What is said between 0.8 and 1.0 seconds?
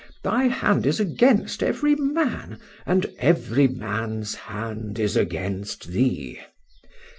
is